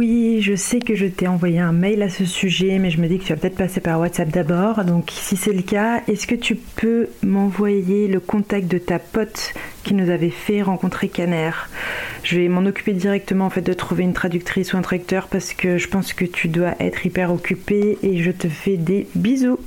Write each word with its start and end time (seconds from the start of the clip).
Oui, 0.00 0.40
je 0.40 0.54
sais 0.54 0.78
que 0.78 0.94
je 0.94 1.04
t'ai 1.04 1.28
envoyé 1.28 1.58
un 1.58 1.72
mail 1.72 2.00
à 2.00 2.08
ce 2.08 2.24
sujet, 2.24 2.78
mais 2.78 2.88
je 2.88 2.98
me 3.02 3.06
dis 3.06 3.18
que 3.18 3.24
tu 3.24 3.34
vas 3.34 3.38
peut-être 3.38 3.58
passer 3.58 3.82
par 3.82 4.00
WhatsApp 4.00 4.30
d'abord. 4.30 4.82
Donc 4.86 5.10
si 5.10 5.36
c'est 5.36 5.52
le 5.52 5.60
cas, 5.60 6.00
est-ce 6.08 6.26
que 6.26 6.34
tu 6.34 6.54
peux 6.56 7.10
m'envoyer 7.22 8.08
le 8.08 8.18
contact 8.18 8.66
de 8.66 8.78
ta 8.78 8.98
pote 8.98 9.52
qui 9.82 9.92
nous 9.92 10.08
avait 10.08 10.30
fait 10.30 10.62
rencontrer 10.62 11.10
Caner 11.10 11.50
Je 12.22 12.40
vais 12.40 12.48
m'en 12.48 12.64
occuper 12.64 12.94
directement 12.94 13.44
en 13.44 13.50
fait 13.50 13.60
de 13.60 13.74
trouver 13.74 14.04
une 14.04 14.14
traductrice 14.14 14.72
ou 14.72 14.78
un 14.78 14.80
traducteur 14.80 15.26
parce 15.26 15.52
que 15.52 15.76
je 15.76 15.88
pense 15.88 16.14
que 16.14 16.24
tu 16.24 16.48
dois 16.48 16.76
être 16.80 17.04
hyper 17.04 17.30
occupé 17.30 17.98
et 18.02 18.22
je 18.22 18.30
te 18.30 18.48
fais 18.48 18.78
des 18.78 19.06
bisous. 19.14 19.58